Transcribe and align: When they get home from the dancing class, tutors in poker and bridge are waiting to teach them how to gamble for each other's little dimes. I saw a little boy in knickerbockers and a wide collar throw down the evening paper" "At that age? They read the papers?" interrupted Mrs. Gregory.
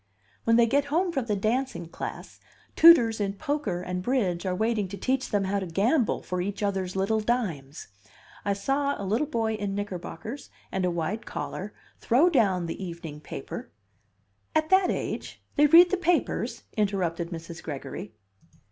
When 0.45 0.55
they 0.55 0.65
get 0.65 0.85
home 0.85 1.11
from 1.11 1.25
the 1.25 1.35
dancing 1.35 1.87
class, 1.87 2.39
tutors 2.75 3.21
in 3.21 3.33
poker 3.33 3.83
and 3.83 4.01
bridge 4.01 4.47
are 4.47 4.55
waiting 4.55 4.87
to 4.87 4.97
teach 4.97 5.29
them 5.29 5.43
how 5.43 5.59
to 5.59 5.67
gamble 5.67 6.23
for 6.23 6.41
each 6.41 6.63
other's 6.63 6.95
little 6.95 7.19
dimes. 7.19 7.87
I 8.43 8.53
saw 8.53 8.95
a 8.99 9.05
little 9.05 9.27
boy 9.27 9.53
in 9.53 9.75
knickerbockers 9.75 10.49
and 10.71 10.85
a 10.85 10.89
wide 10.89 11.27
collar 11.27 11.75
throw 11.99 12.31
down 12.31 12.65
the 12.65 12.83
evening 12.83 13.19
paper" 13.21 13.69
"At 14.55 14.71
that 14.71 14.89
age? 14.89 15.39
They 15.55 15.67
read 15.67 15.91
the 15.91 15.97
papers?" 15.97 16.63
interrupted 16.75 17.29
Mrs. 17.29 17.61
Gregory. 17.61 18.15